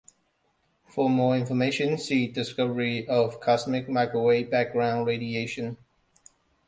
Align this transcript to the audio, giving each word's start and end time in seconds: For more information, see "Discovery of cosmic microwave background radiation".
For 0.85 1.11
more 1.11 1.37
information, 1.37 1.95
see 1.99 2.25
"Discovery 2.27 3.07
of 3.07 3.39
cosmic 3.39 3.87
microwave 3.87 4.49
background 4.49 5.05
radiation". 5.05 5.77